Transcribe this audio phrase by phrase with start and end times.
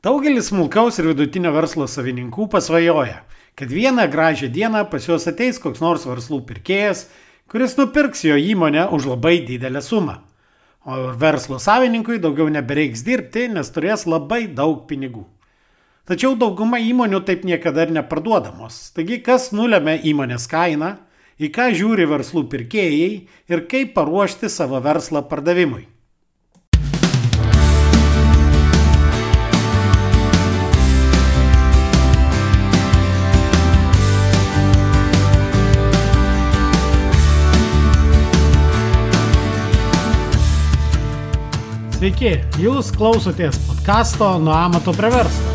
[0.00, 3.18] Daugelis smulkaus ir vidutinio verslo savininkų pasvajoja,
[3.52, 7.02] kad vieną gražią dieną pas juos ateis koks nors verslų pirkėjas,
[7.52, 10.14] kuris nupirks jo įmonę už labai didelę sumą.
[10.88, 15.26] O verslo savininkui daugiau nebereiks dirbti, nes turės labai daug pinigų.
[16.08, 18.80] Tačiau dauguma įmonių taip niekada ir neparduodamos.
[18.96, 20.94] Taigi kas nulėmė įmonės kainą,
[21.36, 23.14] į ką žiūri verslų pirkėjai
[23.52, 25.89] ir kaip paruošti savo verslą pardavimui.
[42.00, 45.50] Sveiki, jūs klausotės podkasto Nuo amato prie verslo,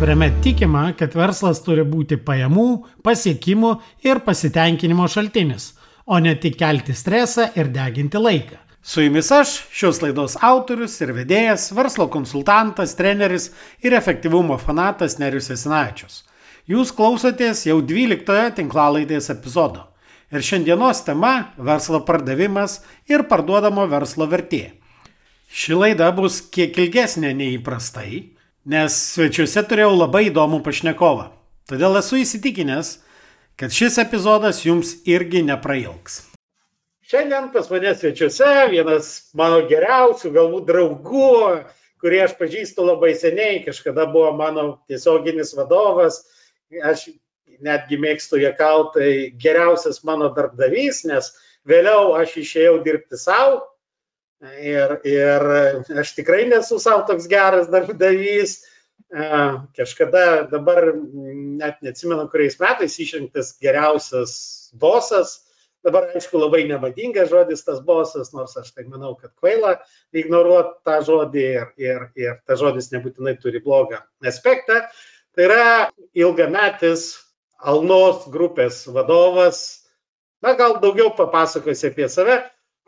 [0.00, 2.64] kuriame tikima, kad verslas turi būti pajamų,
[3.06, 3.70] pasiekimų
[4.02, 5.68] ir pasitenkinimo šaltinis,
[6.10, 8.58] o ne tik kelti stresą ir deginti laiką.
[8.82, 15.52] Su jumis aš, šios laidos autorius ir vedėjas, verslo konsultantas, treneris ir efektyvumo fanatas Nerius
[15.54, 16.24] Esinačius.
[16.66, 19.92] Jūs klausotės jau 12 tinklalaidės epizodo.
[20.34, 24.72] Ir šiandienos tema- verslo pardavimas ir parduodamo verslo vertė.
[25.54, 28.16] Ši laida bus kiek ilgesnė nei įprastai,
[28.66, 31.28] nes svečiuose turėjau labai įdomų pašnekovą.
[31.70, 32.88] Todėl esu įsitikinęs,
[33.54, 36.24] kad šis epizodas jums irgi neprailgs.
[37.06, 41.28] Šiandien pas mane svečiuose vienas mano geriausių, galbūt draugų,
[42.02, 46.24] kurį aš pažįstu labai seniai, kažkada buvo mano tiesioginis vadovas,
[46.82, 47.12] aš
[47.62, 51.30] netgi mėgstu jėkautai geriausias mano darbdavys, nes
[51.62, 53.62] vėliau aš išėjau dirbti savo
[54.44, 55.44] Ir, ir
[56.00, 58.58] aš tikrai nesu savo toks geras darbdavys.
[59.76, 64.34] Kažkada dabar net neatsimenu, kuriais metais išrinktas geriausias
[64.74, 65.40] bosas.
[65.84, 69.74] Dabar, aišku, labai nemadingas žodis tas bosas, nors aš tai manau, kad kvaila
[70.16, 74.80] ignoruoti tą žodį ir, ir, ir tas žodis nebūtinai turi blogą aspektą.
[75.36, 75.66] Tai yra
[76.16, 77.10] ilgametis
[77.64, 79.60] Alnos grupės vadovas.
[80.44, 82.40] Na, gal daugiau papasakosi apie save,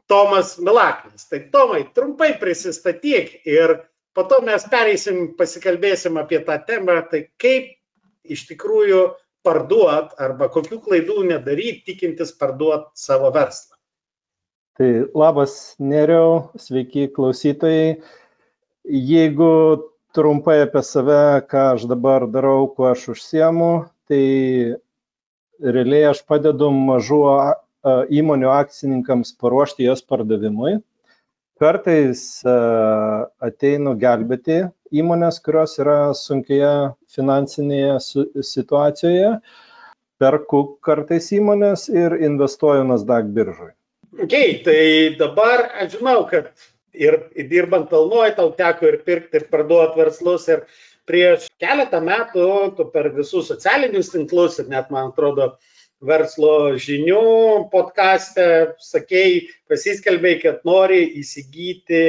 [0.09, 1.27] Tomas Milaknis.
[1.31, 3.79] Tai Tomai, trumpai prisistatyk ir
[4.17, 7.75] po to mes pereisim, pasikalbėsim apie tą temą, tai kaip
[8.25, 9.01] iš tikrųjų
[9.47, 13.77] parduot arba kokių klaidų nedaryti, tikintis parduot savo verslą.
[14.77, 18.01] Tai labas, Neriau, sveiki klausytojai.
[18.87, 19.53] Jeigu
[20.17, 23.71] trumpai apie save, ką aš dabar darau, kuo aš užsiemu,
[24.09, 24.77] tai
[25.61, 27.23] realiai aš padedu mažų
[27.87, 30.79] įmonių akcininkams paruošti jas pardavimui.
[31.57, 36.73] Kartais ateinu gelbėti įmonės, kurios yra sunkioje
[37.15, 37.95] finansinėje
[38.45, 39.31] situacijoje,
[40.21, 43.73] perku kartais įmonės ir investuoju Nasdaq biržui.
[44.17, 46.53] Okay, tai dabar aš žinau, kad
[46.97, 47.19] ir
[47.51, 50.47] dirbant Alnuoj tau teko ir pirkti, ir parduoti verslus.
[50.49, 50.65] Ir
[51.09, 52.47] prieš keletą metų
[52.79, 55.55] tu per visus socialinius tinklus ir net, man atrodo,
[56.05, 62.03] verslo žinių podkastę sakei, pasiskelbėjai, kad nori įsigyti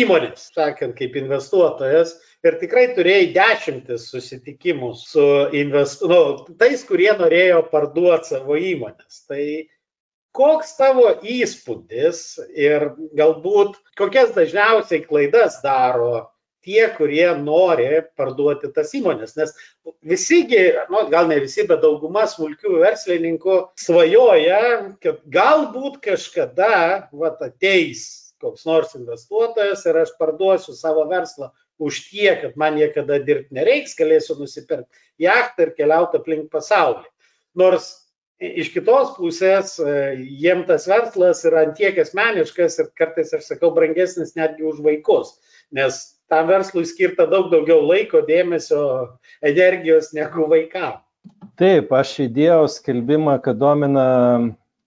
[0.00, 2.16] įmonės, sakant, kaip investuotojas.
[2.46, 5.26] Ir tikrai turėjai dešimtis susitikimų su
[5.58, 6.20] investu, nu,
[6.60, 9.24] tais, kurie norėjo parduoti savo įmonės.
[9.30, 9.42] Tai
[10.38, 12.22] koks tavo įspūdis
[12.54, 16.28] ir galbūt kokias dažniausiai klaidas daro
[16.66, 19.34] tie, kurie nori parduoti tas įmonės.
[19.38, 19.54] Nes
[20.06, 24.62] visigi, nu, gal ne visi, bet dauguma smulkių verslininkų svajoja,
[25.02, 31.50] kad galbūt kažkada vat, ateis koks nors investuotojas ir aš parduosiu savo verslą
[31.82, 37.06] už tiek, kad man niekada dirbti nereiks, galėsiu nusipirkti jachtą ir keliauti aplink pasaulį.
[37.58, 37.90] Nors
[38.38, 39.76] iš kitos pusės
[40.18, 45.34] jiem tas verslas yra antiek asmeniškas ir kartais aš sakau brangesnis netgi už vaikus,
[45.74, 45.98] nes
[46.28, 48.80] tam verslui skirta daug daugiau laiko, dėmesio,
[49.42, 51.04] energijos negu vaikams.
[51.58, 54.06] Taip, aš įdėjau skelbimą, kad domina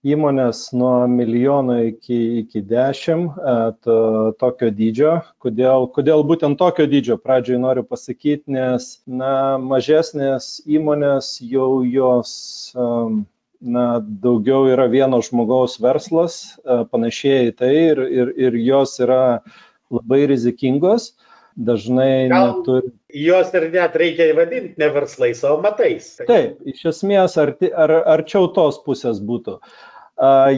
[0.02, 3.96] įmonės nuo milijono iki, iki dešimt e, to,
[4.40, 5.12] tokio dydžio.
[5.42, 12.32] Kodėl, kodėl būtent tokio dydžio pradžioj noriu pasakyti, nes na, mažesnės įmonės jau jos
[12.74, 19.22] na, daugiau yra vieno žmogaus verslas, e, panašiai į tai ir, ir, ir jos yra
[19.92, 21.12] labai rizikingos.
[21.12, 22.92] Uh, dažnai Gal neturi.
[23.12, 26.14] Jos ir net reikia vadinti ne verslais, o matais.
[26.26, 29.58] Taip, iš esmės ar, ar, arčiau tos pusės būtų.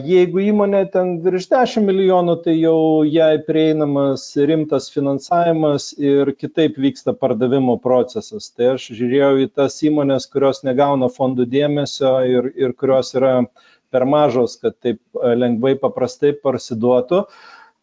[0.04, 7.14] Jeigu įmonė ten virš 10 milijonų, tai jau jai prieinamas rimtas finansavimas ir kitaip vyksta
[7.16, 8.50] pardavimo procesas.
[8.52, 13.46] Tai aš žiūrėjau į tas įmonės, kurios negauna fondų dėmesio ir, ir kurios yra
[13.94, 17.24] per mažos, kad taip lengvai paprastai parsiduotų.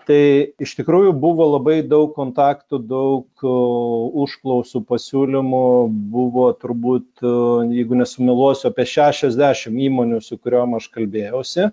[0.08, 0.22] Tai
[0.64, 3.44] iš tikrųjų buvo labai daug kontaktų, daug
[4.24, 5.66] užklausų pasiūlymų,
[6.14, 7.22] buvo turbūt,
[7.70, 11.70] jeigu nesumiluosiu, apie 60 įmonių, su kuriuom aš kalbėjausi.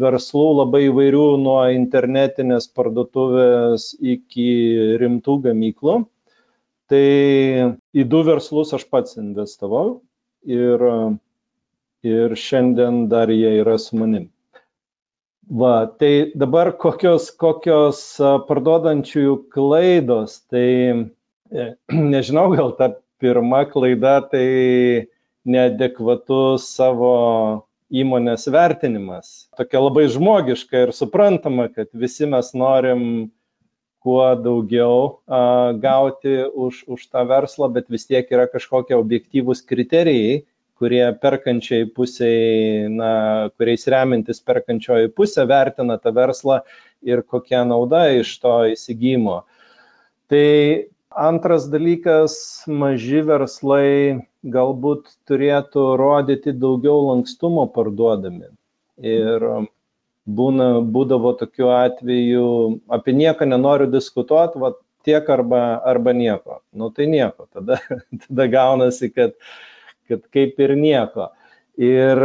[0.00, 4.48] Verslų labai įvairių nuo internetinės parduotuvės iki
[5.02, 6.00] rimtų gamyklų.
[6.90, 7.06] Tai
[7.94, 10.00] į du verslus aš pats investavau
[10.46, 10.82] ir,
[12.06, 14.30] ir šiandien dar jie yra su manim.
[15.50, 18.00] Va, tai dabar kokios, kokios
[18.46, 21.64] parduodančiųjų klaidos, tai e,
[22.14, 25.10] nežinau, gal ta pirma klaida tai
[25.50, 27.10] neadekvatus savo
[27.90, 29.50] įmonės vertinimas.
[29.58, 33.02] Tokia labai žmogiška ir suprantama, kad visi mes norim
[34.06, 40.44] kuo daugiau a, gauti už, už tą verslą, bet vis tiek yra kažkokie objektyvūs kriterijai,
[40.80, 43.10] kurie perkančiai pusiai, na,
[43.60, 46.62] kuriais remintis perkančioji pusė vertina tą verslą
[47.04, 49.42] ir kokia nauda iš to įsigymo.
[50.32, 50.46] Tai
[51.10, 54.24] antras dalykas, maži verslai
[54.56, 58.48] galbūt turėtų rodyti daugiau lankstumo parduodami.
[59.04, 59.44] Ir
[60.24, 62.46] būna, būdavo tokiu atveju,
[62.88, 64.72] apie nieką nenoriu diskutuoti, va
[65.04, 66.62] tiek arba, arba nieko.
[66.72, 67.82] Nu tai nieko, tada,
[68.24, 69.58] tada gaunasi, kad uh,
[70.10, 71.30] kad kaip ir nieko.
[71.80, 72.20] Ir,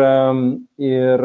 [0.82, 1.24] ir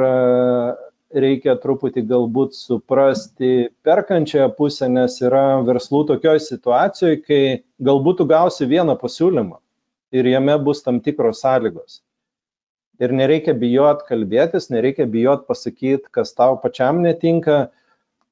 [1.10, 7.42] reikia truputį galbūt suprasti perkančiąją pusę, nes yra verslų tokioje situacijoje, kai
[7.82, 9.58] galbūt tu gausi vieną pasiūlymą
[10.14, 12.00] ir jame bus tam tikros sąlygos.
[13.00, 17.70] Ir nereikia bijot kalbėtis, nereikia bijot pasakyti, kas tau pačiam netinka,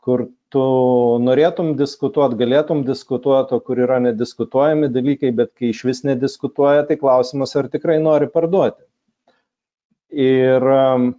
[0.08, 0.24] kur
[0.54, 0.64] tu
[1.20, 6.96] norėtum diskutuoti, galėtum diskutuoti, o kur yra nediskutuojami dalykai, bet kai iš vis nediskutuoja, tai
[7.00, 8.80] klausimas, ar tikrai nori parduoti.
[10.08, 11.10] Ir um,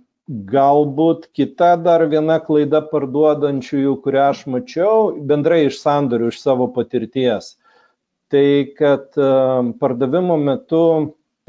[0.49, 7.51] galbūt kita dar viena klaida parduodančiųjų, kurią aš mačiau, bendrai iš sandorių, iš savo patirties,
[8.33, 10.81] tai kad um, pardavimo metu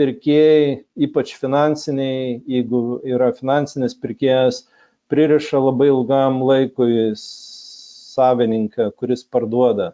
[0.00, 4.66] pirkėjai, ypač finansiniai, jeigu yra finansinis pirkėjas,
[5.10, 9.92] pririša labai ilgam laikui savininką, kuris parduoda.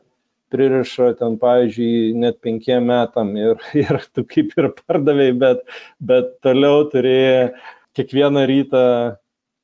[0.55, 5.65] Pririša ten, pavyzdžiui, net penkiem metam ir, ir tu kaip ir pardavėjai, bet,
[6.13, 7.17] bet toliau turi
[7.97, 8.85] kiekvieną rytą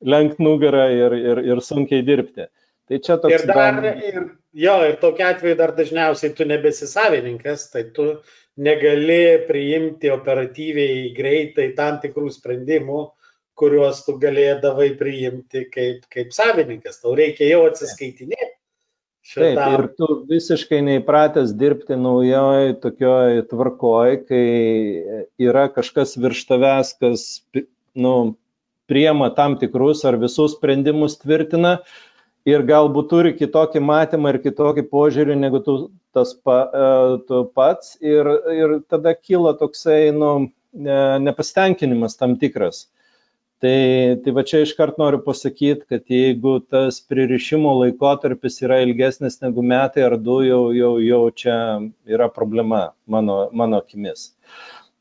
[0.03, 2.49] lenkt nugarą ir, ir, ir sunkiai dirbti.
[2.89, 3.33] Tai čia toks.
[3.37, 4.23] Ir dar, ir,
[4.65, 8.09] jo, ir tokia atveju dar dažniausiai tu nebesi savininkas, tai tu
[8.59, 13.05] negali priimti operatyviai greitai tam tikrų sprendimų,
[13.59, 16.99] kuriuos tu galėdavai priimti kaip, kaip savininkas.
[17.03, 18.51] Tau reikia jau atsiskaitinėti.
[19.23, 19.55] Šitam.
[19.55, 24.47] Taip, ir tu visiškai neįpratęs dirbti naujoj tokioj tvarkoj, kai
[25.39, 27.23] yra kažkas virš tavęs, kas
[27.95, 28.15] nu,
[28.91, 31.77] priema tam tikrus ar visus sprendimus tvirtina
[32.43, 35.77] ir galbūt turi kitokį matymą ir kitokį požiūrį negu tu,
[36.11, 36.89] tas pa, e,
[37.29, 40.33] tu pats ir, ir tada kyla toksai nu,
[40.73, 42.87] nepasitenkinimas tam tikras.
[43.63, 49.63] Tai, tai va čia iškart noriu pasakyti, kad jeigu tas pririšimo laikotarpis yra ilgesnis negu
[49.63, 51.55] metai ar du, jau, jau, jau čia
[52.09, 54.33] yra problema mano, mano akimis.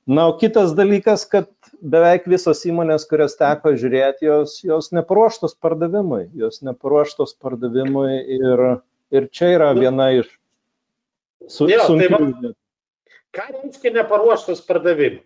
[0.06, 1.50] Na, o kitas dalykas, kad
[1.82, 8.64] beveik visos įmonės, kurias teko žiūrėti, jos, jos neparuoštos pardavimui, jos neparuoštos pardavimui ir,
[9.14, 10.30] ir čia yra viena iš
[11.48, 11.98] su, jo, sunkių.
[11.98, 12.54] Tai va,
[13.34, 15.24] ką reiškia neparuoštos pardavimui?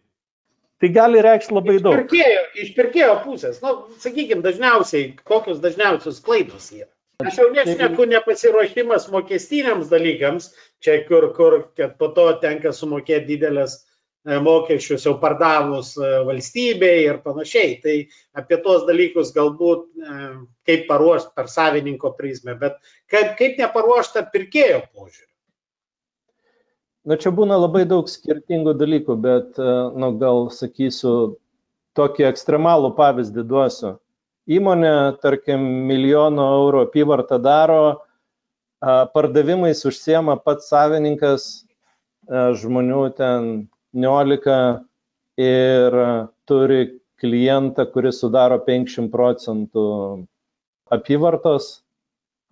[0.83, 2.03] Tai gali reikšti labai daug.
[2.03, 6.91] Pirkėjo, iš pirkėjo pusės, nu, sakykime, dažniausiai, kokios dažniausios klaidos yra.
[7.25, 10.51] Aš jau nešneku nepasiruošimas mokestiniams dalykams,
[10.85, 11.63] čia kur, kur
[11.97, 17.79] po to tenka sumokėti didelės e, mokesčius jau pardavus e, valstybei ir panašiai.
[17.81, 17.95] Tai
[18.43, 20.19] apie tos dalykus galbūt e,
[20.69, 22.77] kaip paruošti per savininko prizmę, bet
[23.09, 25.31] kaip, kaip neparuošta pirkėjo požiūrį.
[27.07, 31.37] Na čia būna labai daug skirtingų dalykų, bet, e, nu, gal sakysiu,
[31.95, 33.93] tokį ekstremalų pavyzdį duosiu.
[34.51, 34.91] Įmonė,
[35.23, 37.79] tarkim, milijono eurų apyvartą daro,
[39.15, 41.47] pardavimais užsiema pats savininkas,
[42.27, 43.49] e, žmonių ten
[43.95, 44.85] 19
[45.47, 45.99] ir
[46.47, 46.81] turi
[47.23, 49.89] klientą, kuris sudaro 50 procentų
[50.91, 51.71] apyvartos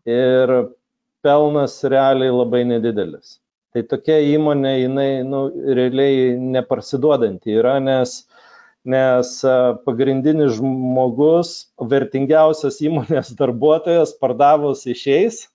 [0.06, 0.58] ir
[1.26, 3.40] pelnas realiai labai nedidelis
[3.74, 8.20] tai tokia įmonė, jinai nu, realiai neparsiduodanti yra, nes,
[8.86, 9.32] nes
[9.86, 11.56] pagrindinis žmogus,
[11.90, 15.48] vertingiausias įmonės darbuotojas pardavus išeis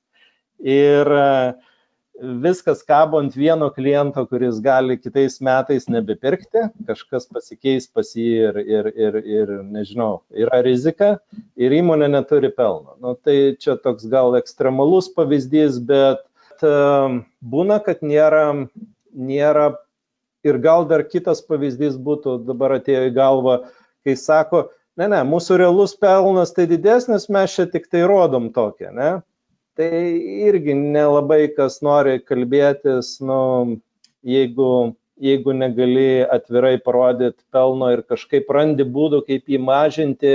[0.60, 1.08] ir
[2.20, 8.60] viskas kabo ant vieno kliento, kuris gali kitais metais nebepirkti, kažkas pasikeis pas jį ir,
[8.60, 11.14] ir, ir, ir nežinau, yra rizika
[11.56, 12.98] ir įmonė neturi pelno.
[13.00, 16.26] Nu, tai čia toks gal ekstremalus pavyzdys, bet
[16.66, 18.68] uh, būna, kad nėra,
[19.13, 19.70] nėra
[20.48, 23.56] ir gal dar kitas pavyzdys būtų, dabar atėjo į galvą,
[24.08, 28.94] kai sako, ne, ne, mūsų realus pelnas tai didesnis, mes čia tik tai rodom tokią,
[28.96, 29.12] ne?
[29.80, 30.00] tai
[30.44, 33.80] irgi nelabai kas nori kalbėtis, nu,
[34.28, 40.34] jeigu, jeigu negali atvirai parodyti pelno ir kažkaip randi būdų, kaip jį mažinti,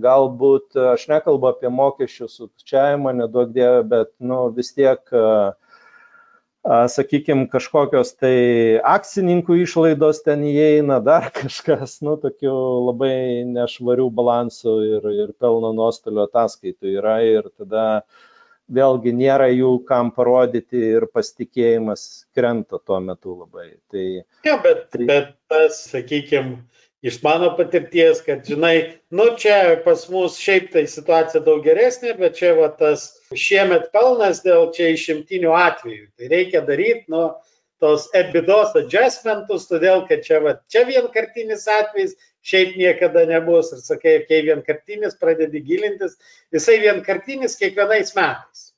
[0.00, 5.02] galbūt aš nekalbu apie mokesčių sukčiavimą, nedaug dievę, bet nu, vis tiek
[6.62, 12.54] sakykime, kažkokios tai akcininkų išlaidos ten įeina, dar kažkas, nu, tokių
[12.88, 18.04] labai nešvarių balansų ir, ir pelno nuostolio ataskaitų yra ir tada
[18.72, 23.74] vėlgi nėra jų kam parodyti ir pasitikėjimas krenta tuo metu labai.
[23.90, 24.06] Tai,
[24.46, 25.04] ja, bet, tai...
[25.10, 26.62] bet tas, sakykime,
[27.02, 28.76] iš mano patirties, kad, žinai,
[29.10, 34.42] nu čia pas mus šiaip tai situacija daug geresnė, bet čia va tas šiemet pelnas
[34.46, 36.04] dėl čia išimtinių atvejų.
[36.18, 37.24] Tai reikia daryti, nu,
[37.82, 42.14] tos ebidos adjustmentus, todėl kad čia, va, čia vienkartinis atvejis,
[42.46, 43.72] šiaip niekada nebus.
[43.74, 46.14] Ir sakai, kai vienkartinis pradedi gilintis,
[46.54, 48.68] jisai vienkartinis kiekvienais metais.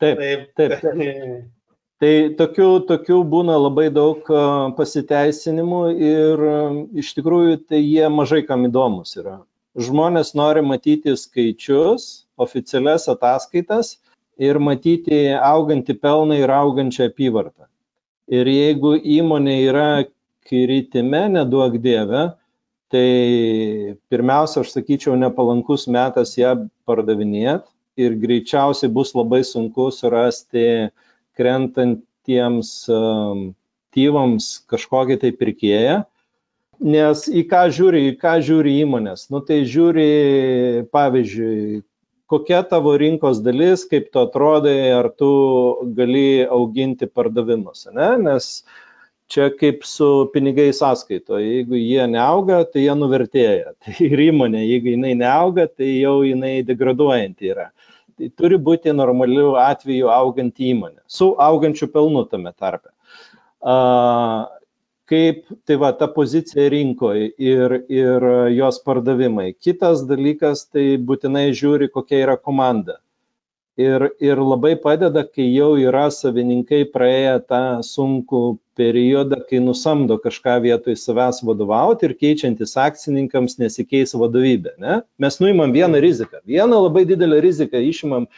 [0.00, 0.24] Taip,
[0.56, 0.80] taip.
[0.80, 1.52] taip.
[2.02, 4.26] Tai tokių, tokių būna labai daug
[4.78, 6.42] pasiteisinimų ir
[7.00, 9.38] iš tikrųjų tai jie mažai kam įdomus yra.
[9.78, 13.96] Žmonės nori matyti skaičius, oficialias ataskaitas
[14.38, 17.68] ir matyti augantį pelną ir augančią apyvartą.
[18.30, 19.88] Ir jeigu įmonė yra
[20.48, 22.24] kritime, neduok dieve,
[22.92, 26.54] tai pirmiausia, aš sakyčiau, nepalankus metas ją
[26.88, 27.70] pardavinėti
[28.00, 30.90] ir greičiausiai bus labai sunku surasti
[31.38, 33.46] krentantiems um,
[33.94, 35.96] tyvams kažkokį tai pirkėją.
[36.84, 39.28] Nes į ką žiūri, į ką žiūri įmonės?
[39.32, 40.06] Nu tai žiūri,
[40.92, 41.82] pavyzdžiui,
[42.30, 45.30] kokia tavo rinkos dalis, kaip tu atrodai, ar tu
[45.96, 48.10] gali auginti pardavimus, ne?
[48.24, 48.80] Nes uh,
[49.28, 53.72] čia kaip su pinigai sąskaito, jeigu jie neauga, tai jie nuvertėja.
[53.84, 57.70] Tai ir įmonė, jeigu jinai neauga, tai jau jinai degraduojanti yra.
[57.70, 57.93] Tai
[58.38, 62.90] turi būti normalių atvejų auganti įmonė, su augančiu pelnu tame tarpe.
[65.04, 69.50] Kaip tai va ta pozicija rinkoje ir, ir jos pardavimai.
[69.60, 73.00] Kitas dalykas, tai būtinai žiūri, kokia yra komanda
[73.76, 78.42] ir, ir labai padeda, kai jau yra savininkai praėję tą sunkų
[78.78, 84.76] periodą, kai nusamdo kažką vietoj savęs vadovauti ir keičiantis akcininkams nesikeis vadovybė.
[84.82, 85.00] Ne?
[85.22, 88.28] Mes nuimam vieną riziką, vieną labai didelę riziką išimam,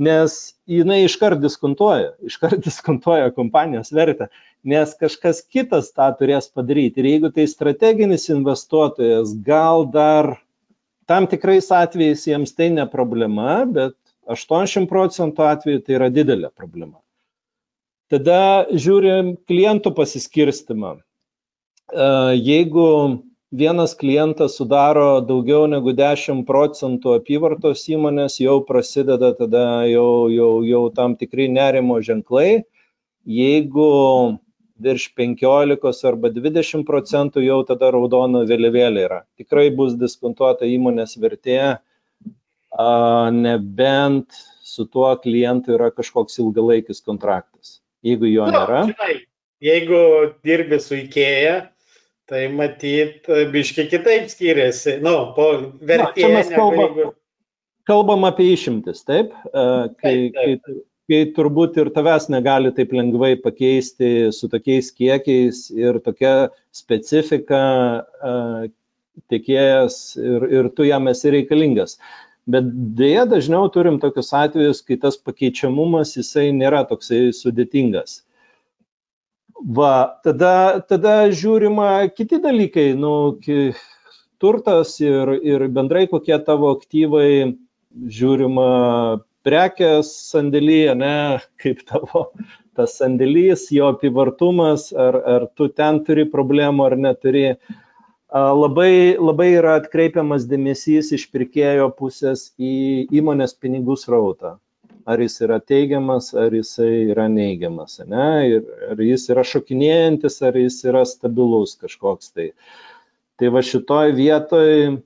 [0.00, 4.30] nes jinai iškart diskontuoja, iškart diskontuoja kompanijos vertę,
[4.64, 7.02] nes kažkas kitas tą turės padaryti.
[7.02, 10.36] Ir jeigu tai strateginis investuotojas, gal dar
[11.08, 13.96] tam tikrais atvejais jiems tai ne problema, bet
[14.30, 17.00] 80 procentų atveju tai yra didelė problema.
[18.12, 20.98] Tada žiūrim klientų pasiskirstimą.
[20.98, 22.86] E, jeigu
[23.52, 30.84] vienas klientas sudaro daugiau negu 10 procentų apyvartos įmonės, jau prasideda tada jau, jau, jau
[30.94, 32.62] tam tikri nerimo ženklai.
[33.24, 33.88] Jeigu
[34.82, 39.20] virš 15 arba 20 procentų, jau tada raudona vėliavėlė yra.
[39.38, 41.78] Tikrai bus diskontuota įmonės vertė
[43.32, 47.80] nebent su tuo klientu yra kažkoks ilgalaikis kontraktas.
[48.02, 48.84] Jeigu jo nu, nėra.
[48.88, 49.16] Žinai,
[49.62, 49.98] jeigu
[50.44, 51.58] dirbi su IKEA,
[52.30, 54.96] tai matyt, biškiai kitaip skiriasi.
[55.04, 55.50] Nu, po
[55.82, 56.30] vertė.
[56.32, 57.12] Na, kalbam, jeigu...
[57.90, 59.36] kalbam apie išimtis, taip?
[59.52, 60.64] Kai, taip, taip.
[60.64, 60.78] kai,
[61.12, 67.62] kai turbūt ir tavęs negali taip lengvai pakeisti su tokiais kiekiais ir tokia specifika
[69.28, 71.98] tiekėjas ir, ir tu jam esi reikalingas.
[72.50, 72.66] Bet
[72.98, 78.22] dėja dažniau turim tokius atvejus, kai tas pakeičiamumas jisai nėra toksai sudėtingas.
[79.62, 83.12] Va, tada, tada žiūrima kiti dalykai, nu,
[84.42, 87.54] turtas ir, ir bendrai kokie tavo aktyvai,
[88.18, 88.66] žiūrima
[89.46, 91.14] prekės sandėlyje, ne,
[91.62, 92.26] kaip tavo
[92.74, 97.46] tas sandėlys, jo apivartumas, ar, ar tu ten turi problemų ar neturi.
[97.52, 97.78] Uh,
[98.32, 104.58] labai, labai yra atkreipiamas dėmesys iš pirkėjo pusės į įmonės pinigų srautą.
[105.04, 108.26] Ar jis yra teigiamas, ar jis yra neigiamas, ne?
[108.48, 108.62] Ir,
[108.92, 112.52] ar jis yra šokinėjantis, ar jis yra stabilus kažkoks tai.
[113.36, 115.00] Tai va šitoj vietoj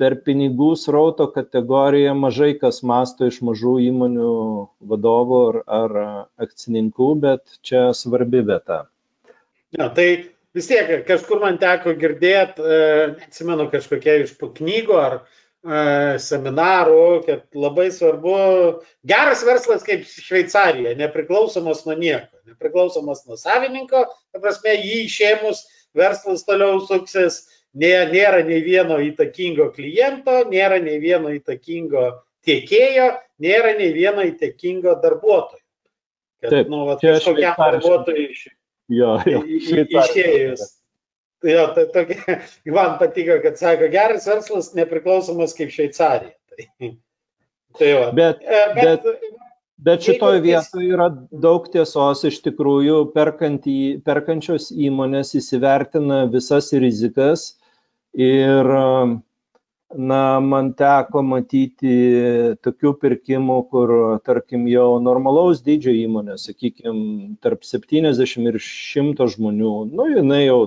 [0.00, 4.32] per pinigų srauto kategoriją mažai kas masto iš mažų įmonių
[4.88, 5.98] vadovų ar, ar
[6.40, 8.86] akcininkų, bet čia svarbi vieta.
[9.76, 12.80] Ja, tai vis tiek kažkur man teko girdėti, e,
[13.28, 18.36] atsimenu kažkokie iš knygų ar e, seminarų, kad labai svarbu,
[19.08, 25.64] geras verslas kaip Šveicarija, nepriklausomas nuo nieko, nepriklausomas nuo savininko, ta prasme, jį išėmus
[25.96, 27.42] verslas toliau suksis,
[27.76, 32.10] nėra nei vieno įtakingo kliento, nėra nei vieno įtakingo
[32.44, 33.08] tiekėjo,
[33.40, 35.60] nėra nei vieno įtakingo darbuotojo.
[36.42, 38.48] Kad, Taip, nu, va, kažkokiam darbuotojui iš,
[38.92, 39.42] jo, jo,
[40.02, 40.64] išėjus.
[41.42, 42.38] Jo, tai tokia,
[42.76, 46.36] man patiko, kad sako, geras verslas nepriklausomas kaip Šveicarija.
[47.72, 49.36] Tai, tai bet, e, bet, bet,
[49.80, 51.06] bet šitoje vietoje yra
[51.40, 57.46] daug tiesos, iš tikrųjų perkant į, perkančios įmonės įsivertina visas rizikas
[58.12, 58.68] Ir
[59.96, 61.94] na, man teko matyti
[62.64, 63.92] tokių pirkimų, kur,
[64.26, 70.60] tarkim, jau normalaus dydžio įmonė, sakykime, tarp 70 ir 100 žmonių, nu, jinai jau,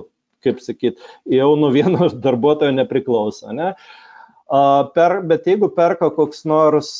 [0.46, 3.74] kaip sakyt, jau nuo vieno darbuotojo nepriklauso, ne?
[4.46, 6.90] Per, bet jeigu perka koks nors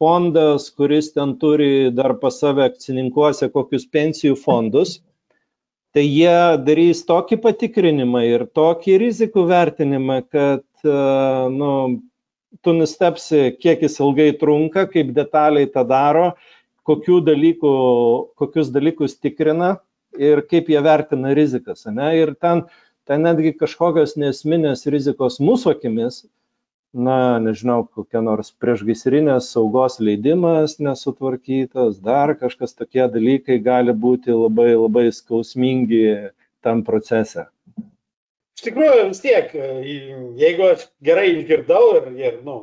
[0.00, 4.98] fondas, kuris ten turi dar pas save akcininkuose kokius pensijų fondus,
[5.94, 10.96] tai jie darys tokį patikrinimą ir tokį rizikų vertinimą, kad e,
[11.54, 11.70] nu,
[12.66, 16.32] tu nustepsi, kiek jis ilgai trunka, kaip detaliai tą daro,
[16.84, 17.74] dalykų,
[18.36, 19.76] kokius dalykus tikrina
[20.18, 21.86] ir kaip jie vertina rizikas.
[21.86, 22.10] Ne?
[22.18, 22.66] Ir ten,
[23.08, 26.24] ten netgi kažkokios nesminės rizikos mūsų akimis
[26.94, 34.70] na, nežinau, kokia nors priešgaisrinės saugos leidimas nesutvarkytas, dar kažkas tokie dalykai gali būti labai
[34.76, 36.04] labai skausmingi
[36.62, 37.48] tam procese.
[38.54, 39.50] Iš tikrųjų, vis tiek,
[40.38, 42.58] jeigu aš gerai išgirdau ir, ir, nu,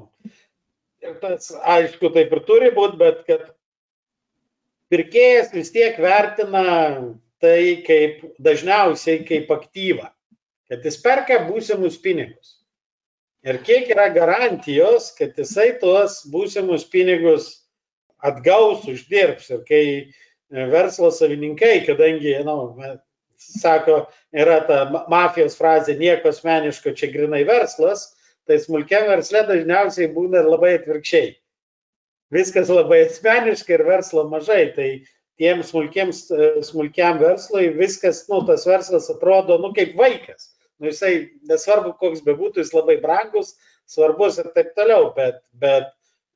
[1.04, 3.52] ir tas, aišku, taip ir turi būti, bet kad
[4.92, 6.64] pirkėjas vis tiek vertina
[7.44, 10.08] tai kaip dažniausiai kaip aktyvą,
[10.72, 12.61] kad jis perka būsimus pinigus.
[13.42, 17.48] Ir kiek yra garantijos, kad jisai tuos būsimus pinigus
[18.22, 19.48] atgaus, uždirbs.
[19.50, 22.92] Ir kai e, verslo savininkai, kadangi, na, nu,
[23.42, 24.04] sako,
[24.44, 28.12] yra ta mafijos frazė, nieko asmeniško, čia grinai verslas,
[28.46, 31.34] tai smulkiam verslė dažniausiai būna labai atvirkščiai.
[32.38, 34.68] Viskas labai asmeniška ir verslo mažai.
[34.78, 34.90] Tai
[35.42, 40.52] tiem e, smulkiam verslui viskas, nu, tas verslas atrodo, nu, kaip vaikas
[40.82, 41.14] nu, jisai,
[41.50, 43.54] nesvarbu, koks bebūtų, jis labai brangus,
[43.90, 45.92] svarbus ir taip toliau, bet, bet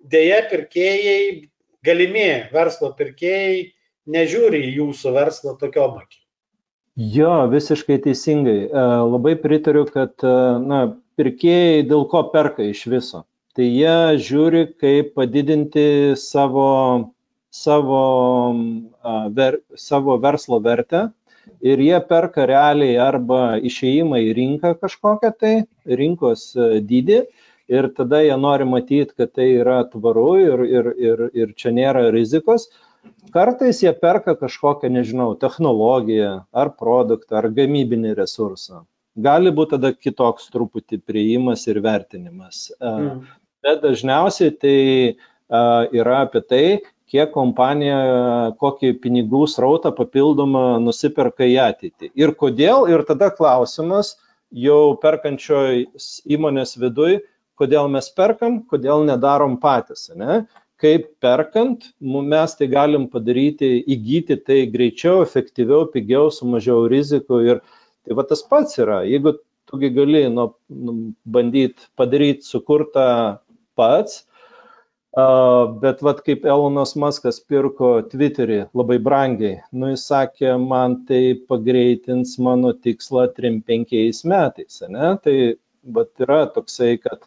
[0.05, 1.47] dėja pirkėjai,
[1.85, 3.71] galimi verslo pirkėjai
[4.13, 6.21] nežiūri į jūsų verslą tokiom akim.
[6.95, 8.59] Jo, visiškai teisingai.
[8.69, 10.85] E, labai pritariu, kad e, na,
[11.19, 13.25] pirkėjai dėl ko perka iš viso.
[13.55, 16.69] Tai jie žiūri, kaip padidinti savo,
[17.55, 18.01] savo,
[19.35, 21.05] ver, savo verslo vertę
[21.61, 25.53] ir jie perka realiai arba išėjimą į rinką kažkokią tai,
[25.85, 27.19] rinkos e, dydį
[27.71, 32.09] ir tada jie nori matyti, kad tai yra tvaru ir, ir, ir, ir čia nėra
[32.13, 32.69] rizikos.
[33.33, 38.85] Kartais jie perka kažkokią, nežinau, technologiją ar produktą ar gamybinį resursą.
[39.15, 42.67] Gali būti tada kitoks truputį prieimas ir vertinimas.
[42.75, 43.21] E, mm.
[43.65, 45.15] Bet dažniausiai tai e,
[46.01, 46.65] yra apie tai,
[47.11, 47.99] kiek kompanija
[48.61, 52.11] kokį pinigų srautą papildomą nusiperka į ateitį.
[52.17, 54.15] Ir kodėl, ir tada klausimas
[54.55, 55.85] jau perkančioj
[56.25, 57.19] įmonės viduj,
[57.59, 60.09] kodėl mes perkam, kodėl nedarom patys.
[60.17, 60.43] Ne?
[60.81, 67.41] Kaip perkant, mes tai galim padaryti, įgyti tai greičiau, efektyviau, pigiau, su mažiau rizikų.
[67.47, 67.61] Ir
[68.05, 69.03] tai va tas pats yra.
[69.07, 69.37] Jeigu
[69.71, 73.07] tugi gali nu, nu, bandyti padaryti sukurtą
[73.79, 74.25] pats,
[75.15, 82.33] Bet vad kaip Elonas Maskas pirko Twitterį labai brangiai, nu jis sakė, man tai pagreitins
[82.43, 85.13] mano tikslą 3-5 metais, ne?
[85.23, 85.37] Tai
[85.95, 87.23] vat yra toksai, kad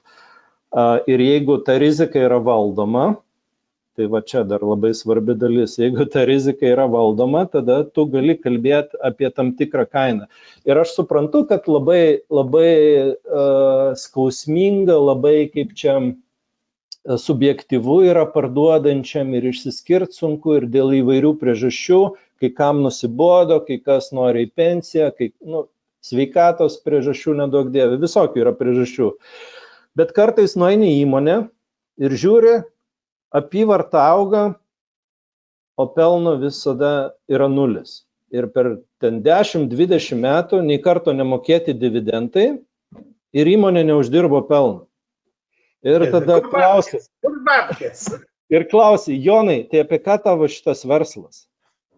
[1.08, 3.06] ir jeigu ta rizika yra valdoma,
[3.96, 8.36] tai va čia dar labai svarbi dalis, jeigu ta rizika yra valdoma, tada tu gali
[8.36, 10.28] kalbėti apie tam tikrą kainą.
[10.68, 12.70] Ir aš suprantu, kad labai, labai
[13.16, 15.98] uh, skausminga, labai kaip čia
[17.16, 22.00] subjektyvu yra parduodančiam ir išsiskirt sunku ir dėl įvairių priežasčių,
[22.42, 25.64] kai kam nusibodo, kai kas nori į pensiją, kai nu,
[26.04, 29.12] sveikatos priežasčių nedaug dėvi, visokių yra priežasčių.
[29.98, 31.38] Bet kartais nueini į įmonę
[32.04, 32.58] ir žiūri,
[33.34, 34.44] apyvarta auga,
[35.78, 38.02] o pelno visada yra nulis.
[38.34, 42.58] Ir per ten 10-20 metų nei karto nemokėti dividendai,
[43.32, 44.87] ir įmonė neuždirbo pelno.
[45.86, 47.00] Ir tada klausi.
[47.22, 48.08] Kur babkės?
[48.50, 51.44] Ir klausi, Jonai, tai apie ką tavo šitas verslas?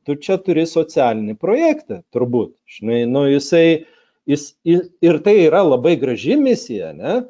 [0.08, 2.54] Tu čia turi socialinį projektą, turbūt.
[2.76, 3.86] Žinai, nu jisai,
[4.28, 7.20] jis, ir tai yra labai graži misija, ne?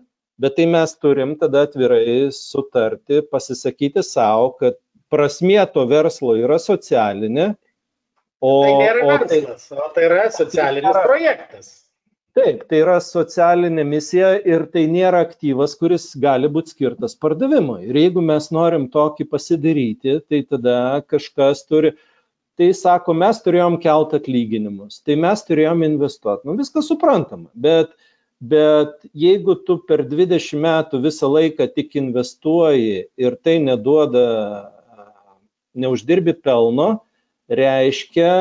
[0.40, 4.78] Bet tai mes turim tada atvirai sutarti, pasisakyti savo, kad
[5.12, 7.50] prasmė to verslo yra socialinė.
[8.40, 11.70] O tai nėra o verslas, tai, o tai yra socialinis tai yra, projektas.
[12.38, 17.88] Taip, tai yra socialinė misija ir tai nėra aktyvas, kuris gali būti skirtas pardavimui.
[17.88, 20.76] Ir jeigu mes norim tokį pasidaryti, tai tada
[21.10, 21.96] kažkas turi,
[22.60, 26.46] tai sako, mes turėjom kelt atlyginimus, tai mes turėjom investuoti.
[26.46, 27.96] Nu, viskas suprantama, bet,
[28.38, 34.26] bet jeigu tu per 20 metų visą laiką tik investuoji ir tai neduoda,
[35.74, 36.92] neuždirbi pelno,
[37.50, 38.32] reiškia,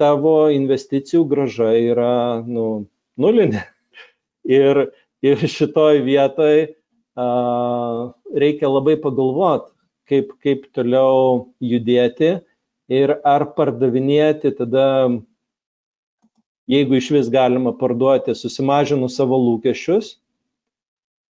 [0.00, 2.66] tavo investicijų graža yra, nu,
[3.20, 3.64] nulinė.
[4.50, 4.86] Ir,
[5.22, 7.26] ir šitoj vietoj a,
[8.32, 9.72] reikia labai pagalvoti,
[10.10, 12.38] kaip, kaip toliau judėti
[12.90, 14.86] ir ar pardavinėti tada,
[16.70, 20.16] jeigu iš vis galima parduoti, susimažinus savo lūkesčius,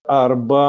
[0.07, 0.65] arba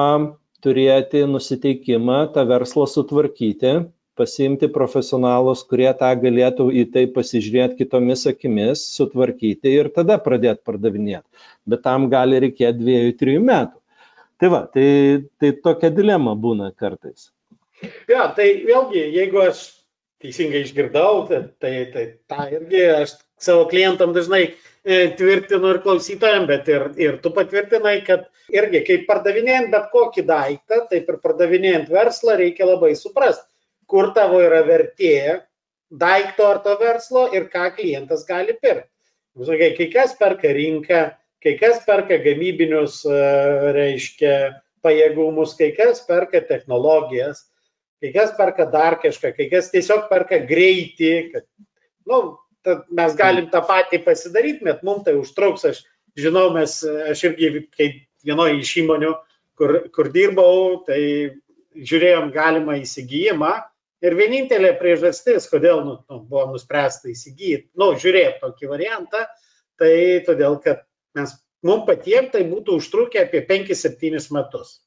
[0.63, 3.77] turėti nusiteikimą tą verslą sutvarkyti
[4.19, 11.25] pasiimti profesionalus, kurie tą galėtų į tai pasižiūrėti kitomis akimis, sutvarkyti ir tada pradėti pardavinėti.
[11.69, 13.79] Bet tam gali reikėti dviejų, trijų metų.
[14.43, 14.89] Tai va, tai,
[15.41, 17.31] tai tokia dilema būna kartais.
[18.11, 19.63] Ja, tai vėlgi, jeigu aš
[20.23, 26.47] teisingai išgirdau, tai, tai, tai tą irgi aš savo klientam dažnai e, tvirtinu ir klausytojams,
[26.51, 31.91] bet ir, ir tu patvirtinai, kad irgi kaip pardavinėjant bet kokį daiktą, taip ir pardavinėjant
[31.91, 33.52] verslą reikia labai suprasti
[33.93, 35.43] kur tavo yra vertė
[35.93, 38.89] daikto ar to verslo ir ką klientas gali pirkti.
[39.77, 41.03] Kai kas perka rinką,
[41.45, 43.23] kai kas perka gamybinius, e,
[43.77, 44.37] reiškia,
[44.85, 47.45] pajėgumus, kai kas perka technologijas,
[48.03, 51.47] kai kas perka dar kažką, kai kas tiesiog perka greitį, kad,
[52.09, 52.23] nu,
[52.91, 55.83] mes galim tą patį pasidaryti, bet mums tai užtruks, aš
[56.19, 57.91] žinau, mes, aš irgi, kai
[58.27, 59.13] vienoje iš įmonių,
[59.59, 61.03] kur, kur dirbau, tai
[61.73, 63.55] žiūrėjom galimą įsigijimą
[64.03, 69.21] Ir vienintelė priežastis, kodėl nu, nu, buvo nuspręsta įsigyti, nu, žiūrėti tokį variantą,
[69.79, 69.95] tai
[70.27, 70.83] todėl, kad
[71.19, 74.81] mes, mums patiems tai būtų užtrukę apie 5-7 metus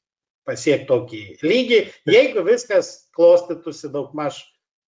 [0.45, 1.79] pasiekti tokį lygį,
[2.11, 4.43] jeigu viskas klostytųsi daug maž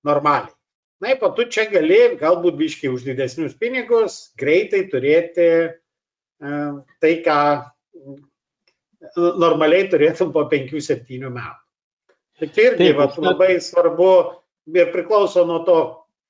[0.05, 0.53] normaliai.
[1.01, 5.71] Na, po tu čia gali, galbūt biškiai už didesnius pinigus, greitai turėti e,
[7.01, 7.37] tai, ką
[9.15, 11.66] normaliai turėtum po 5-7 metų.
[12.37, 14.11] Tai irgi Taip, vat, labai svarbu
[14.77, 15.77] ir priklauso nuo to,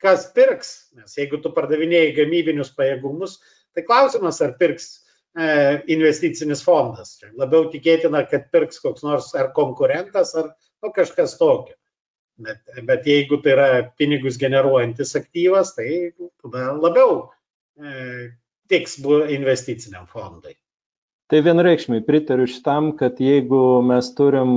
[0.03, 0.69] kas pirks.
[0.95, 3.39] Nes jeigu tu pardavinėjai gamybinius pajėgumus,
[3.75, 5.49] tai klausimas, ar pirks e,
[5.93, 7.17] investicinis fondas.
[7.19, 11.75] Čia labiau tikėtina, kad pirks koks nors ar konkurentas, ar nu, kažkas tokio.
[12.37, 13.67] Bet, bet jeigu tai yra
[13.97, 17.23] pinigus generuojantis aktyvas, tai tada labiau
[17.81, 18.29] e,
[18.69, 18.99] tiks
[19.33, 20.53] investiciniam fondui.
[21.27, 24.53] Tai vienreikšmiai pritariu šitam, kad jeigu mes turim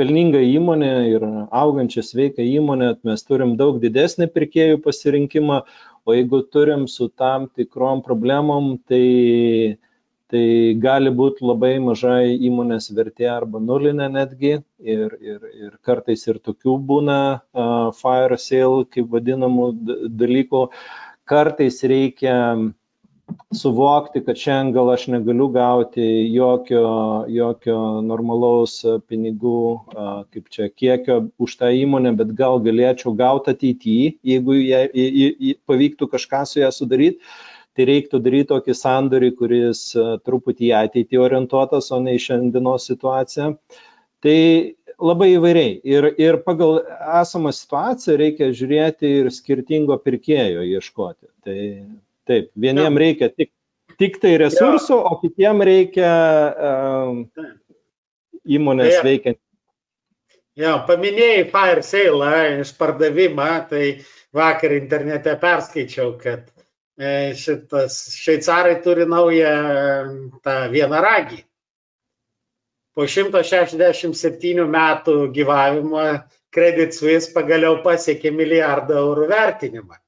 [0.00, 5.58] pelningą įmonę ir augančią sveiką įmonę, mes turim daug didesnį pirkėjų pasirinkimą,
[6.08, 9.76] o jeigu turim su tam tikrom problemom, tai,
[10.32, 10.46] tai
[10.86, 16.78] gali būti labai mažai įmonės vertė arba nulinė netgi ir, ir, ir kartais ir tokių
[16.88, 19.68] būna uh, fire sale, kaip vadinamų
[20.24, 20.64] dalykų.
[21.28, 22.40] Kartais reikia
[23.54, 26.86] suvokti, kad šiandien gal aš negaliu gauti jokio,
[27.32, 29.62] jokio normalaus pinigų,
[30.34, 36.44] kaip čia kiekio už tą įmonę, bet gal galėčiau gauti ateityje, jeigu jie, pavyktų kažką
[36.46, 37.20] su ją sudaryti.
[37.76, 39.80] Tai reiktų daryti tokį sandorį, kuris
[40.24, 43.50] truputį į ateitį orientuotas, o ne į šiandienos situaciją.
[44.24, 44.38] Tai
[44.96, 45.74] labai įvairiai.
[45.84, 46.80] Ir, ir pagal
[47.20, 51.28] esamą situaciją reikia žiūrėti ir skirtingo pirkėjo ieškoti.
[51.44, 51.58] Tai
[52.26, 53.52] Taip, vieniem reikia tik,
[54.00, 56.12] tik tai resursų, o kitiem reikia
[56.68, 57.20] um,
[58.42, 59.38] įmonės veikiant.
[60.56, 62.30] Jo, paminėjai fire sale,
[62.62, 63.82] išpardavimą, tai
[64.36, 66.46] vakar internete perskaičiau, kad
[66.96, 69.52] e, šitas šveicarai turi naują
[70.46, 71.42] tą vieną ragį.
[72.96, 76.06] Po 167 metų gyvavimo
[76.56, 80.00] Credit Suisse pagaliau pasiekė milijardą eurų vertinimą.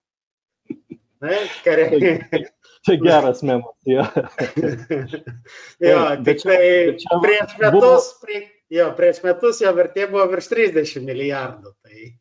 [1.20, 2.44] Na, kariai.
[2.86, 4.04] Čia geras memas, jo.
[5.88, 6.60] jo, tik tai
[7.24, 7.96] prieš metus, buvo...
[8.22, 11.74] prie, jo, prieš metus jo vertė buvo virš 30 milijardų.
[11.82, 12.12] Tai...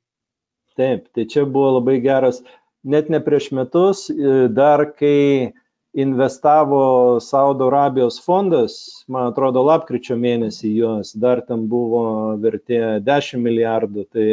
[0.77, 2.41] Taip, tai čia buvo labai geras,
[2.85, 4.07] net ne prieš metus,
[4.53, 5.53] dar kai
[5.97, 8.73] investavo Saudo Arabijos fondas,
[9.09, 12.03] man atrodo, lapkričio mėnesį jos, dar tam buvo
[12.41, 14.05] vertė 10 milijardų.
[14.13, 14.27] Tai,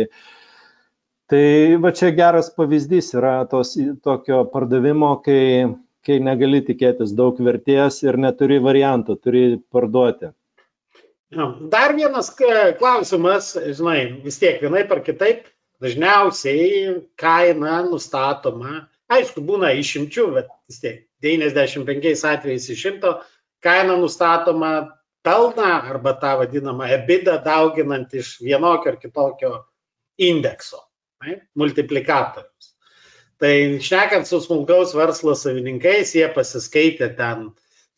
[1.31, 5.73] tai va čia geras pavyzdys yra tos, tokio pardavimo, kai
[6.05, 10.31] kai negali tikėtis daug vertės ir neturi variantų, turi parduoti.
[11.73, 15.49] Dar vienas klausimas, žinai, vis tiek vienaip ar kitaip,
[15.83, 23.17] dažniausiai kaina nustatoma, aišku, būna išimčių, bet vis tiek 95 atvejais iš šimto
[23.65, 24.73] kaina nustatoma
[25.25, 29.53] pelną arba tą vadinamą EBITDA dauginant iš vienokio ar kitokio
[30.21, 30.85] indekso,
[31.25, 32.73] ne, multiplikatorius.
[33.43, 37.49] Tai šnekant su smulkaus verslo savininkais, jie pasiskaitė ten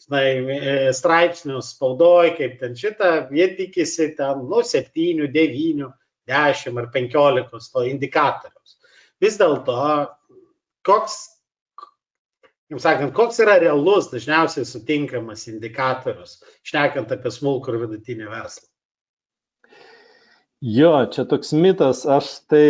[0.07, 5.93] žinai, e, straipsnius spaudoj, kaip ten šitą, jie tikisi ten, nu, 7, 9,
[6.27, 8.77] 10 ar 15 to indikatoriaus.
[9.21, 9.79] Vis dėlto,
[10.87, 11.19] koks,
[12.71, 18.69] kaip sakant, koks yra realus, dažniausiai sutinkamas indikatorius, šnekant apie smulkų ir vidutinį verslą?
[20.64, 22.66] Jo, čia toks mitas, aš tai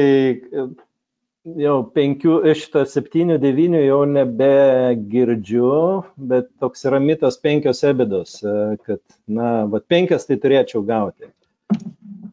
[1.55, 5.71] jau penkių, šitą septynių, devynių jau nebegirdžiu,
[6.19, 11.31] bet toks yra mitas penkios ebidos, e, kad, na, va, penkias tai turėčiau gauti.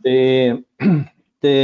[0.03, 0.17] Tai,
[1.45, 1.57] tai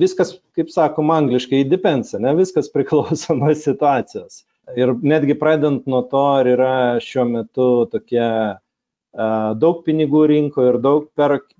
[0.00, 4.46] viskas, kaip sakom angliškai, depends, ne, viskas priklauso nuo situacijos.
[4.80, 8.56] Ir netgi pradant nuo to, ar yra šiuo metu tokia
[9.16, 11.08] daug pinigų rinkoje ir daug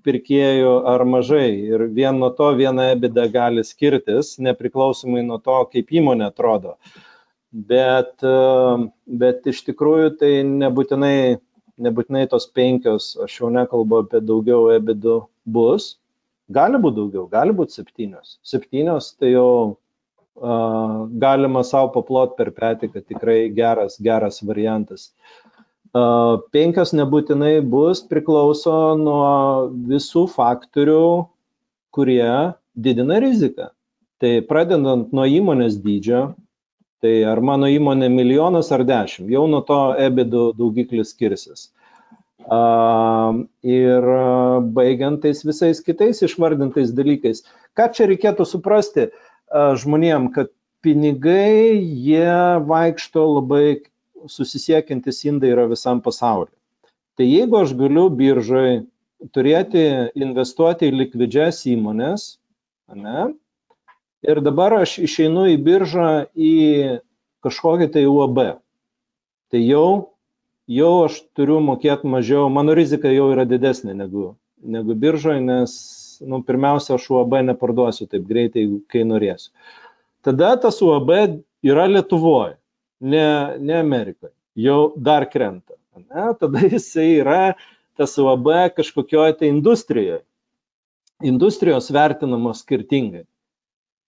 [0.05, 1.49] pirkėjų ar mažai.
[1.73, 6.77] Ir vien nuo to viena ebida gali skirtis, nepriklausomai nuo to, kaip įmonė atrodo.
[7.51, 8.21] Bet,
[9.07, 11.39] bet iš tikrųjų tai nebūtinai,
[11.81, 15.95] nebūtinai tos penkios, aš jau nekalbu apie daugiau ebidų, bus.
[16.53, 18.37] Gali būti daugiau, gali būti septynios.
[18.45, 19.49] Septynios tai jau
[20.37, 25.09] uh, galima savo paplot per petį, kad tikrai geras, geras variantas.
[25.09, 25.46] Uh,
[26.53, 31.27] Penkios nebūtinai bus priklauso nuo visų faktorių,
[31.95, 33.71] kurie didina riziką.
[34.21, 36.21] Tai pradedant nuo įmonės dydžio,
[37.05, 41.67] tai ar mano įmonė milijonas ar dešimt, jau nuo to ebidų daugiklis skirsis.
[43.77, 44.07] Ir
[44.77, 47.43] baigiant tais visais kitais išvardintais dalykais.
[47.77, 49.09] Ką čia reikėtų suprasti
[49.53, 50.49] žmonėm, kad
[50.81, 52.31] pinigai jie
[52.69, 53.83] vaikšto labai
[54.31, 56.53] susisiekiantis indai yra visam pasauliu.
[57.17, 58.85] Tai jeigu aš galiu biržai
[59.33, 59.83] turėti,
[60.17, 62.27] investuoti į likvidžias įmonės,
[62.93, 63.31] ne,
[64.27, 66.53] ir dabar aš išeinu į biržą į
[67.45, 68.43] kažkokį tai UAB,
[69.53, 70.11] tai jau,
[70.69, 74.29] jau aš turiu mokėti mažiau, mano rizika jau yra didesnė negu,
[74.61, 75.73] negu biržoje, nes,
[76.21, 79.49] nu, pirmiausia, aš UAB neparduosiu taip greitai, kai norėsiu.
[80.25, 81.11] Tada tas UAB
[81.65, 82.57] yra Lietuvoje
[82.99, 85.73] ne, ne Amerikoje, jau dar krenta.
[85.97, 86.33] Ne?
[86.39, 87.41] Tada jisai yra
[87.97, 90.21] tas UAB kažkokioje tai industrijoje.
[91.25, 93.25] Industrijos vertinamos skirtingai.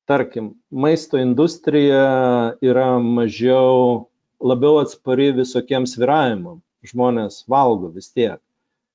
[0.08, 2.04] Tarkim, maisto industrija
[2.64, 4.08] yra mažiau,
[4.40, 6.60] labiau atspari visokiems viravimam.
[6.88, 8.38] Žmonės valgo vis tiek.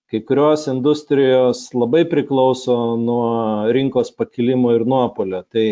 [0.10, 5.42] Kai kurios industrijos labai priklauso nuo rinkos pakilimo ir nuopolio.
[5.50, 5.66] Tai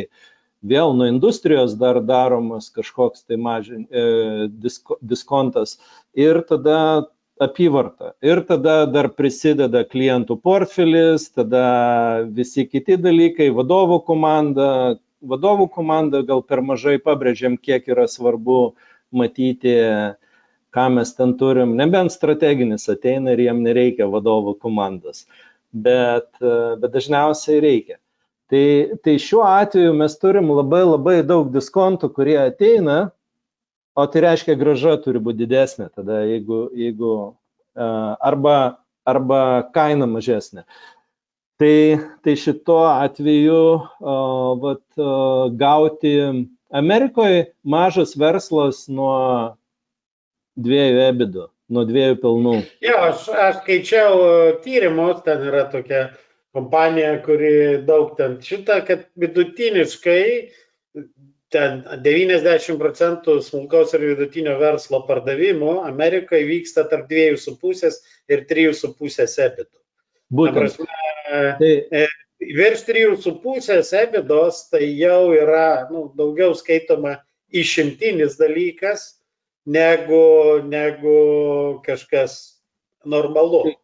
[0.62, 5.80] vėl nuo industrijos dar daromas kažkoks tai mažin, e, disko, diskontas
[6.14, 7.08] ir tada
[7.42, 8.14] apyvarta.
[8.22, 14.98] Ir tada dar prisideda klientų portfelis, tada visi kiti dalykai, vadovų komanda.
[15.22, 18.74] Vadovų komanda gal per mažai pabrėžiam, kiek yra svarbu
[19.14, 19.76] matyti,
[20.74, 21.76] ką mes ten turim.
[21.78, 25.28] Nebent strateginis ateina ir jiem nereikia vadovų komandos.
[25.72, 27.98] Bet, e, bet dažniausiai reikia.
[28.52, 33.14] Tai, tai šiuo atveju mes turim labai labai daug diskontų, kurie ateina,
[33.96, 37.14] o tai reiškia graža turi būti didesnė tada, jeigu, jeigu
[37.76, 38.56] arba,
[39.08, 39.40] arba
[39.76, 40.66] kaina mažesnė.
[41.62, 41.76] Tai,
[42.26, 43.62] tai šituo atveju
[44.66, 44.84] vat,
[45.62, 46.14] gauti
[46.74, 49.16] Amerikoje mažas verslas nuo
[50.60, 52.58] dviejų ebidų, nuo dviejų pelnų.
[52.84, 54.20] Jo, aš, aš skaičiau
[54.66, 56.10] tyrimus, ten yra tokia
[56.56, 60.24] kompanija, kuri daug ten šitą, kad vidutiniškai
[61.52, 68.00] ten 90 procentų smulkaus ir vidutinio verslo pardavimų Amerikoje vyksta tarp 2,5
[68.32, 69.78] ir 3,5 ebitų.
[70.32, 70.60] Būtent.
[70.60, 70.88] Prasme,
[71.60, 71.72] tai...
[71.92, 72.06] E,
[72.42, 77.20] virš 3,5 ebidos tai jau yra nu, daugiau skaitoma
[77.52, 79.22] išimtinis dalykas
[79.68, 82.62] negu, negu kažkas
[83.06, 83.76] normalu.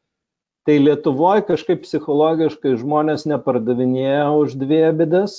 [0.68, 5.38] Tai Lietuvoje kažkaip psichologiškai žmonės nepardavinėja už dvi abidas,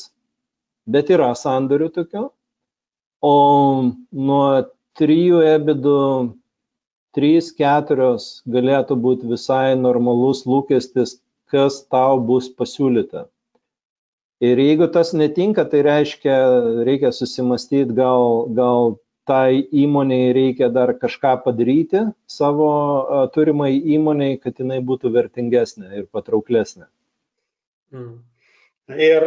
[0.89, 2.23] bet yra sandorių tokių.
[3.29, 3.35] O
[4.31, 4.45] nuo
[4.97, 5.99] trijų ebidų
[7.19, 8.09] 3-4
[8.55, 11.19] galėtų būti visai normalus lūkestis,
[11.53, 13.27] kas tau bus pasiūlyta.
[14.41, 16.39] Ir jeigu tas netinka, tai reiškia,
[16.89, 18.97] reikia susimastyti, gal, gal
[19.29, 22.71] tai įmoniai reikia dar kažką padaryti savo
[23.35, 26.89] turimai įmoniai, kad jinai būtų vertingesnė ir patrauklesnė.
[27.95, 28.19] Mm.
[28.89, 29.27] Ir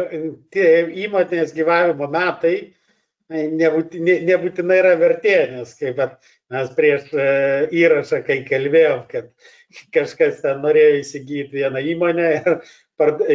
[0.50, 0.68] tie
[1.04, 2.56] įmonės gyvavimo metai
[3.32, 6.00] nebūtinai, nebūtinai yra vertė, nes kaip
[6.52, 7.26] mes prieš e,
[7.82, 9.30] įrašą, kai kalbėjom, kad
[9.94, 12.58] kažkas ten norėjo įsigyti vieną įmonę ir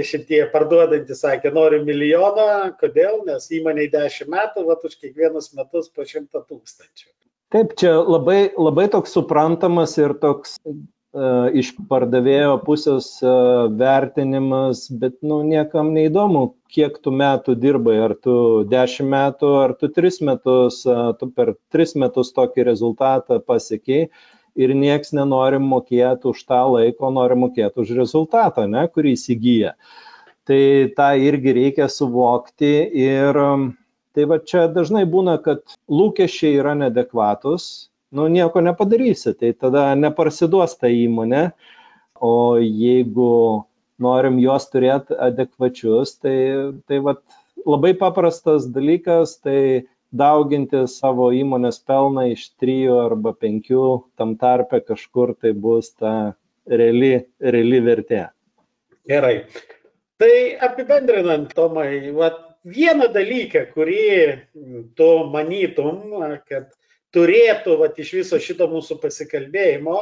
[0.08, 6.06] šitie parduodantys sakė, noriu milijoną, kodėl, nes įmoniai 10 metų, va už kiekvienus metus po
[6.08, 7.10] 100 tūkstančių.
[7.56, 10.58] Taip, čia labai, labai toks suprantamas ir toks
[11.18, 11.28] E,
[11.62, 13.30] iš pardavėjo pusės e,
[13.80, 18.36] vertinimas, bet nu, niekam neįdomu, kiek tu metų dirbai, ar tu
[18.70, 24.10] 10 metų, ar tu 3 metus, e, tu per 3 metus tokį rezultatą pasiekiai
[24.58, 29.74] ir nieks nenori mokėti už tą laiką, nori mokėti už rezultatą, ne, kurį įsigyja.
[30.48, 30.62] Tai
[30.98, 32.72] tą irgi reikia suvokti
[33.04, 33.38] ir
[34.18, 40.78] tai va čia dažnai būna, kad lūkesčiai yra nedekvatus, nu nieko nepadarysi, tai tada neparsiduos
[40.80, 41.50] ta įmonė,
[42.24, 43.34] o jeigu
[44.02, 46.38] norim juos turėti adekvačius, tai,
[46.90, 47.22] tai vat,
[47.68, 53.86] labai paprastas dalykas, tai dauginti savo įmonės pelną iš trijų arba penkių,
[54.18, 56.36] tam tarpe kažkur tai bus ta
[56.68, 58.28] reali, reali vertė.
[59.08, 59.48] Gerai.
[60.18, 64.08] Tai apibendrinant, Tomai, vat, vieną dalyką, kurį
[64.98, 66.18] tu manytum,
[66.50, 66.72] kad
[67.16, 70.00] turėtų vat, iš viso šito mūsų pasikalbėjimo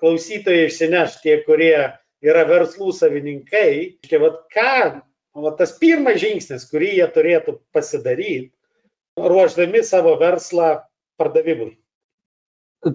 [0.00, 1.76] klausytojai išsineš tie, kurie
[2.24, 4.00] yra verslų savininkai.
[4.08, 4.76] Tai vat, ką,
[5.44, 8.50] vat, tas pirmas žingsnis, kurį jie turėtų pasidaryti,
[9.28, 10.78] ruoždami savo verslą
[11.20, 11.74] pardavimui.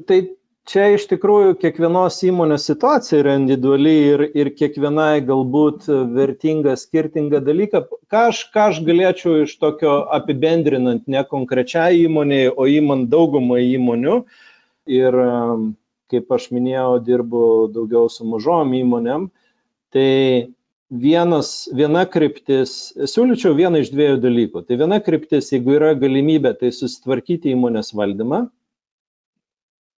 [0.10, 0.18] Tai
[0.66, 5.86] čia iš tikrųjų kiekvienos įmonės situacija yra individuali ir, ir kiekvienai galbūt
[6.16, 7.84] vertinga skirtinga dalyka.
[8.10, 14.20] Ką aš, ką aš galėčiau iš tokio apibendrinant ne konkrečiai įmoniai, o įmant daugumą įmonių.
[14.90, 15.20] Ir
[16.14, 19.30] kaip aš minėjau, dirbu daugiau su mažom įmonėm.
[19.94, 20.10] Tai
[20.90, 24.66] vienas, viena kryptis, siūlyčiau vieną iš dviejų dalykų.
[24.68, 28.46] Tai viena kryptis, jeigu yra galimybė, tai susitvarkyti įmonės valdymą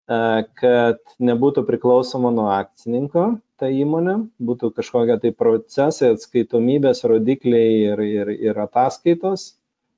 [0.06, 0.16] E,
[0.60, 3.26] kad nebūtų priklausoma nuo akcininko
[3.58, 9.54] ta įmonė, būtų kažkokie tai procesai, atskaitomybės, rodikliai ir, ir, ir ataskaitos.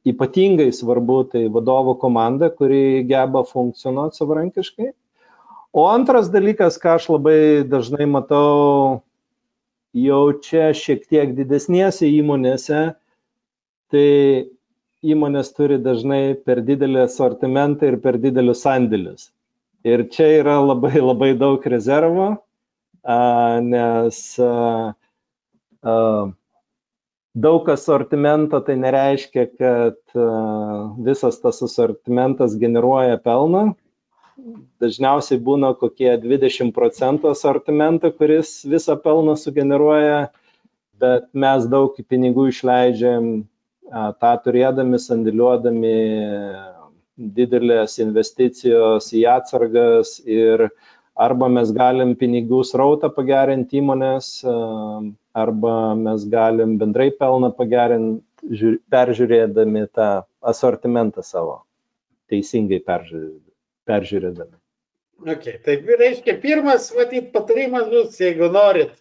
[0.09, 4.93] Ypatingai svarbu tai vadovo komanda, kuri geba funkcionuoti savarankiškai.
[5.77, 9.03] O antras dalykas, ką aš labai dažnai matau
[10.05, 12.83] jau čia šiek tiek didesnėse įmonėse,
[13.93, 14.09] tai
[15.03, 19.31] įmonės turi dažnai per didelį asortimentą ir per didelius sandėlius.
[19.87, 22.31] Ir čia yra labai labai daug rezervo,
[23.71, 24.23] nes
[27.39, 30.19] daug asortimento tai nereiškia, kad
[31.07, 33.71] visas tas asortimentas generuoja pelną.
[34.79, 40.29] Dažniausiai būna kokie 20 procentų asortimento, kuris visą pelną sugeneruoja,
[41.03, 43.33] bet mes daug pinigų išleidžiam
[44.23, 45.95] tą turėdami, sandėliuodami
[47.39, 50.69] didelės investicijos į atsargas ir
[51.19, 54.31] arba mes galim pinigų srautą pagerinti įmonės,
[55.35, 58.23] arba mes galim bendrai pelną pagerinti,
[58.95, 60.09] peržiūrėdami tą
[60.55, 61.65] asortimentą savo,
[62.31, 63.48] teisingai peržiūrėdami.
[65.27, 68.95] Okay, tai reiškia, pirmas, matyt, patarimas bus, jeigu norit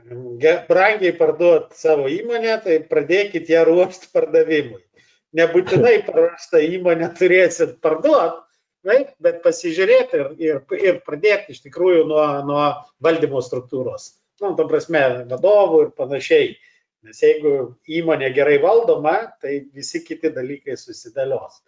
[0.00, 4.78] brangiai parduoti savo įmonę, tai pradėkit ją ruošti pardavimui
[5.36, 8.40] nebūtinai prarastą įmonę turėsit parduoti,
[9.20, 12.64] bet pasižiūrėti ir, ir, ir pradėti iš tikrųjų nuo, nuo
[13.04, 14.14] valdymo struktūros.
[14.40, 16.54] Nu, to prasme, vadovų ir panašiai.
[17.04, 17.52] Nes jeigu
[17.88, 21.62] įmonė gerai valdoma, tai visi kiti dalykai susidėlios.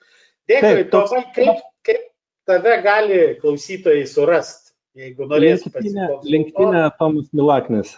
[0.51, 2.07] Dėkui, Tomai, kaip, kaip
[2.49, 6.33] tave gali klausytojai surasti, jeigu norės pasiklausyti.
[6.35, 7.95] Linktinė Tomas Milaknis.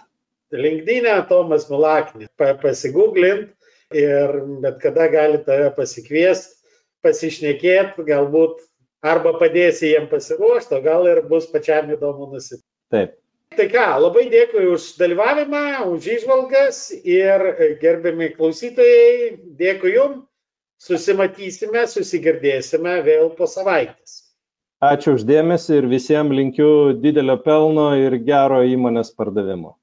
[0.55, 2.29] Linktinė Tomas Milaknis.
[2.39, 3.55] Pasigūglint,
[3.95, 6.57] ir bet kada gali tave pasikviesti,
[7.05, 8.63] pasišnekėti, galbūt
[9.05, 12.69] arba padėsi jiem pasiruošti, o gal ir bus pačiam įdomu nusipirkti.
[12.93, 13.19] Taip.
[13.55, 17.45] Tai ką, labai dėkui už dalyvavimą, už išvalgas ir
[17.83, 20.17] gerbiami klausytojai, dėkui jum,
[20.81, 24.21] susimatysime, susigirdėsime vėl po savaitės.
[24.85, 29.79] Ačiū uždėmesi ir visiems linkiu didelio pelno ir gero įmonės pardavimo.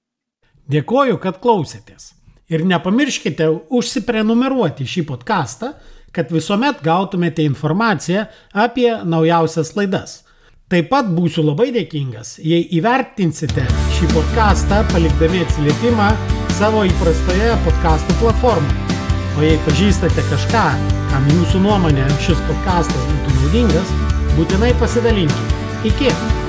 [0.71, 2.11] Dėkoju, kad klausėtės.
[2.51, 5.71] Ir nepamirškite užsiprenumeruoti šį podcastą,
[6.11, 10.19] kad visuomet gautumėte informaciją apie naujausias laidas.
[10.71, 13.65] Taip pat būsiu labai dėkingas, jei įvertinsite
[13.97, 16.13] šį podcastą palikdami atsiliepimą
[16.59, 18.90] savo įprastoje podcastų platformoje.
[19.37, 20.65] O jei pažįstate kažką,
[21.13, 23.95] kam jūsų nuomonė šis podcastas būtų naudingas,
[24.35, 25.59] būtinai pasidalinkite.
[25.87, 26.40] Iki!